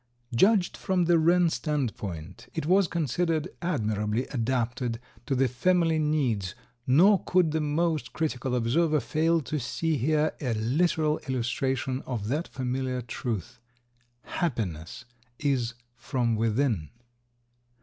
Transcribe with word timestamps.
Judged 0.33 0.75
from 0.77 1.05
the 1.05 1.19
wren 1.19 1.47
standpoint, 1.47 2.47
it 2.55 2.65
was 2.65 2.87
considered 2.87 3.49
admirably 3.61 4.25
adapted 4.29 4.99
to 5.27 5.35
the 5.35 5.47
family 5.47 5.99
needs, 5.99 6.55
nor 6.87 7.23
could 7.23 7.51
the 7.51 7.61
most 7.61 8.11
critical 8.11 8.55
observer 8.55 8.99
fail 8.99 9.41
to 9.41 9.59
see 9.59 9.97
here 9.97 10.33
a 10.41 10.55
literal 10.55 11.19
illustration 11.29 12.01
of 12.07 12.29
that 12.29 12.47
familiar 12.47 13.03
truth: 13.03 13.59
Happiness 14.23 15.05
is 15.37 15.75
from 15.95 16.35
within. 16.35 16.89